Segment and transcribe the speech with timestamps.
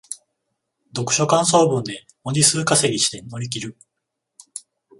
[0.95, 3.77] 読書感想文で文字数稼ぎして乗り切る